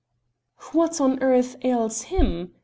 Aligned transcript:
"What 0.71 0.99
on 0.99 1.21
earth 1.21 1.57
ails 1.63 2.01
him?" 2.01 2.55